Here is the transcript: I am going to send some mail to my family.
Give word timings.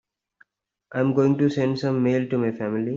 I 0.95 0.99
am 0.99 1.13
going 1.13 1.37
to 1.37 1.47
send 1.51 1.77
some 1.77 2.01
mail 2.01 2.27
to 2.29 2.37
my 2.39 2.51
family. 2.53 2.89